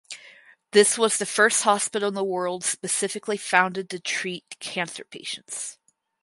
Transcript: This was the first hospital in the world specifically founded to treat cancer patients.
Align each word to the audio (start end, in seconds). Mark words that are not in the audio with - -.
This 0.71 0.97
was 0.97 1.17
the 1.19 1.27
first 1.27 1.61
hospital 1.61 2.07
in 2.09 2.15
the 2.15 2.23
world 2.23 2.63
specifically 2.63 3.37
founded 3.37 3.87
to 3.91 3.99
treat 3.99 4.55
cancer 4.59 5.03
patients. 5.03 5.77